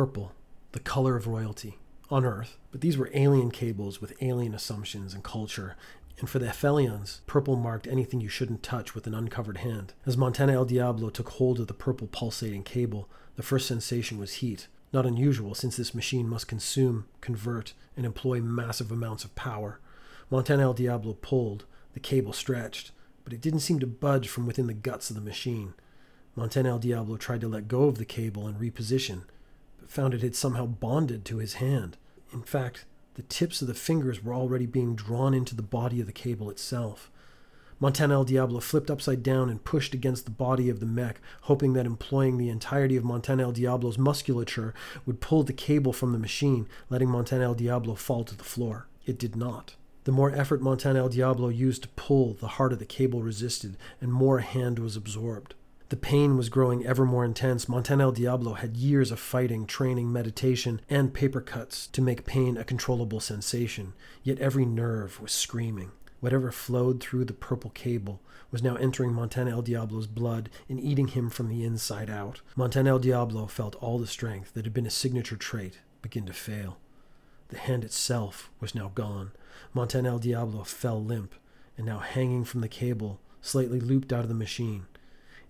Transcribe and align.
purple, 0.00 0.32
the 0.72 0.80
color 0.80 1.14
of 1.14 1.26
royalty, 1.26 1.78
on 2.08 2.24
Earth, 2.24 2.56
but 2.72 2.80
these 2.80 2.96
were 2.96 3.10
alien 3.12 3.50
cables 3.50 4.00
with 4.00 4.14
alien 4.22 4.54
assumptions 4.54 5.12
and 5.12 5.22
culture. 5.22 5.76
And 6.18 6.26
for 6.26 6.38
the 6.38 6.48
Aphelions, 6.48 7.20
purple 7.26 7.54
marked 7.54 7.86
anything 7.86 8.18
you 8.18 8.30
shouldn't 8.30 8.62
touch 8.62 8.94
with 8.94 9.06
an 9.06 9.12
uncovered 9.12 9.58
hand. 9.58 9.92
As 10.06 10.16
Montana 10.16 10.54
El 10.54 10.64
Diablo 10.64 11.10
took 11.10 11.28
hold 11.28 11.60
of 11.60 11.66
the 11.66 11.74
purple 11.74 12.06
pulsating 12.06 12.62
cable, 12.62 13.10
the 13.36 13.42
first 13.42 13.68
sensation 13.68 14.16
was 14.16 14.36
heat, 14.36 14.68
not 14.90 15.04
unusual 15.04 15.54
since 15.54 15.76
this 15.76 15.94
machine 15.94 16.26
must 16.26 16.48
consume, 16.48 17.04
convert, 17.20 17.74
and 17.94 18.06
employ 18.06 18.40
massive 18.40 18.90
amounts 18.90 19.22
of 19.22 19.34
power. 19.34 19.80
Montana 20.30 20.62
El 20.62 20.72
Diablo 20.72 21.12
pulled, 21.12 21.66
the 21.92 22.00
cable 22.00 22.32
stretched, 22.32 22.92
but 23.22 23.34
it 23.34 23.42
didn't 23.42 23.60
seem 23.60 23.78
to 23.80 23.86
budge 23.86 24.30
from 24.30 24.46
within 24.46 24.66
the 24.66 24.72
guts 24.72 25.10
of 25.10 25.16
the 25.16 25.20
machine. 25.20 25.74
Montana 26.34 26.70
El 26.70 26.78
Diablo 26.78 27.18
tried 27.18 27.42
to 27.42 27.48
let 27.48 27.68
go 27.68 27.82
of 27.82 27.98
the 27.98 28.06
cable 28.06 28.46
and 28.46 28.58
reposition, 28.58 29.24
found 29.90 30.14
it 30.14 30.22
had 30.22 30.36
somehow 30.36 30.64
bonded 30.64 31.24
to 31.24 31.38
his 31.38 31.54
hand. 31.54 31.96
In 32.32 32.42
fact, 32.42 32.84
the 33.14 33.22
tips 33.22 33.60
of 33.60 33.66
the 33.66 33.74
fingers 33.74 34.22
were 34.22 34.32
already 34.32 34.64
being 34.64 34.94
drawn 34.94 35.34
into 35.34 35.56
the 35.56 35.62
body 35.62 36.00
of 36.00 36.06
the 36.06 36.12
cable 36.12 36.48
itself. 36.48 37.10
Montana 37.80 38.14
El 38.14 38.24
Diablo 38.24 38.60
flipped 38.60 38.88
upside 38.88 39.24
down 39.24 39.50
and 39.50 39.64
pushed 39.64 39.92
against 39.92 40.26
the 40.26 40.30
body 40.30 40.68
of 40.68 40.78
the 40.78 40.86
mech, 40.86 41.20
hoping 41.42 41.72
that 41.72 41.86
employing 41.86 42.38
the 42.38 42.50
entirety 42.50 42.96
of 42.96 43.02
Montana 43.02 43.42
El 43.42 43.52
Diablo's 43.52 43.98
musculature 43.98 44.72
would 45.06 45.20
pull 45.20 45.42
the 45.42 45.52
cable 45.52 45.92
from 45.92 46.12
the 46.12 46.18
machine, 46.18 46.68
letting 46.88 47.08
Montana 47.08 47.44
El 47.44 47.54
Diablo 47.54 47.96
fall 47.96 48.22
to 48.22 48.36
the 48.36 48.44
floor. 48.44 48.86
It 49.06 49.18
did 49.18 49.34
not. 49.34 49.74
The 50.04 50.12
more 50.12 50.30
effort 50.30 50.62
Montana 50.62 51.00
El 51.00 51.08
Diablo 51.08 51.48
used 51.48 51.82
to 51.82 51.88
pull, 51.88 52.34
the 52.34 52.46
harder 52.46 52.76
the 52.76 52.86
cable 52.86 53.22
resisted, 53.22 53.76
and 54.00 54.12
more 54.12 54.38
hand 54.38 54.78
was 54.78 54.94
absorbed. 54.94 55.54
The 55.90 55.96
pain 55.96 56.36
was 56.36 56.48
growing 56.48 56.86
ever 56.86 57.04
more 57.04 57.24
intense. 57.24 57.68
Montana 57.68 58.04
El 58.04 58.12
Diablo 58.12 58.54
had 58.54 58.76
years 58.76 59.10
of 59.10 59.18
fighting, 59.18 59.66
training, 59.66 60.12
meditation, 60.12 60.80
and 60.88 61.12
paper 61.12 61.40
cuts 61.40 61.88
to 61.88 62.00
make 62.00 62.24
pain 62.24 62.56
a 62.56 62.62
controllable 62.62 63.18
sensation, 63.18 63.94
yet 64.22 64.38
every 64.38 64.64
nerve 64.64 65.20
was 65.20 65.32
screaming. 65.32 65.90
Whatever 66.20 66.52
flowed 66.52 67.00
through 67.00 67.24
the 67.24 67.32
purple 67.32 67.70
cable 67.70 68.20
was 68.52 68.62
now 68.62 68.76
entering 68.76 69.12
Montana 69.12 69.50
El 69.50 69.62
Diablo's 69.62 70.06
blood 70.06 70.48
and 70.68 70.78
eating 70.78 71.08
him 71.08 71.28
from 71.28 71.48
the 71.48 71.64
inside 71.64 72.08
out. 72.08 72.40
Montana 72.54 72.90
El 72.90 72.98
Diablo 73.00 73.48
felt 73.48 73.74
all 73.76 73.98
the 73.98 74.06
strength 74.06 74.54
that 74.54 74.66
had 74.66 74.74
been 74.74 74.86
a 74.86 74.90
signature 74.90 75.36
trait 75.36 75.80
begin 76.02 76.24
to 76.26 76.32
fail. 76.32 76.78
The 77.48 77.58
hand 77.58 77.82
itself 77.82 78.48
was 78.60 78.76
now 78.76 78.92
gone. 78.94 79.32
Montana 79.74 80.10
El 80.10 80.18
Diablo 80.20 80.62
fell 80.62 81.02
limp, 81.02 81.34
and 81.76 81.84
now 81.84 81.98
hanging 81.98 82.44
from 82.44 82.60
the 82.60 82.68
cable, 82.68 83.18
slightly 83.40 83.80
looped 83.80 84.12
out 84.12 84.22
of 84.22 84.28
the 84.28 84.34
machine. 84.34 84.86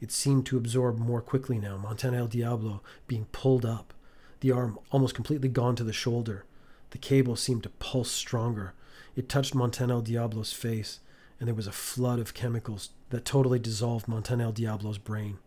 It 0.00 0.10
seemed 0.10 0.46
to 0.46 0.56
absorb 0.56 0.98
more 0.98 1.20
quickly 1.20 1.58
now, 1.58 1.76
Montana 1.76 2.18
El 2.18 2.26
Diablo 2.26 2.82
being 3.06 3.26
pulled 3.32 3.66
up, 3.66 3.92
the 4.40 4.50
arm 4.50 4.78
almost 4.90 5.14
completely 5.14 5.48
gone 5.48 5.76
to 5.76 5.84
the 5.84 5.92
shoulder. 5.92 6.44
The 6.90 6.98
cable 6.98 7.36
seemed 7.36 7.62
to 7.64 7.68
pulse 7.68 8.10
stronger. 8.10 8.72
It 9.14 9.28
touched 9.28 9.54
Montana 9.54 9.94
El 9.94 10.00
Diablo's 10.00 10.52
face, 10.52 11.00
and 11.38 11.46
there 11.46 11.54
was 11.54 11.66
a 11.66 11.72
flood 11.72 12.18
of 12.18 12.34
chemicals 12.34 12.90
that 13.10 13.24
totally 13.24 13.58
dissolved 13.58 14.08
Montana 14.08 14.44
El 14.44 14.52
Diablo's 14.52 14.98
brain. 14.98 15.38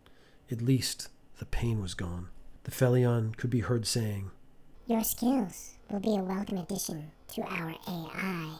At 0.50 0.62
least 0.62 1.08
the 1.38 1.46
pain 1.46 1.82
was 1.82 1.94
gone. 1.94 2.28
The 2.62 2.70
Aphelion 2.70 3.36
could 3.36 3.50
be 3.50 3.60
heard 3.60 3.86
saying, 3.86 4.30
Your 4.86 5.02
skills 5.02 5.74
will 5.90 6.00
be 6.00 6.16
a 6.16 6.22
welcome 6.22 6.58
addition 6.58 7.10
to 7.34 7.42
our 7.42 7.74
AI. 7.88 8.58